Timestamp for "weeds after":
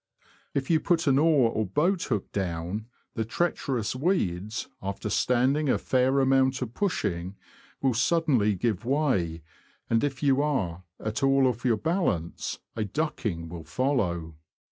3.95-5.11